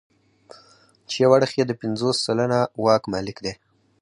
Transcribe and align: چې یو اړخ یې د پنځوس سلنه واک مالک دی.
چې 1.09 1.15
یو 1.23 1.31
اړخ 1.37 1.51
یې 1.57 1.63
د 1.67 1.71
پنځوس 1.81 2.15
سلنه 2.25 2.59
واک 2.83 3.03
مالک 3.13 3.37
دی. 3.45 3.53